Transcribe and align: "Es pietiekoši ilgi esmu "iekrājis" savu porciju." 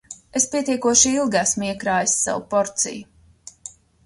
"Es 0.39 0.45
pietiekoši 0.53 1.11
ilgi 1.17 1.39
esmu 1.41 1.67
"iekrājis" 1.67 2.17
savu 2.23 2.43
porciju." 2.55 3.63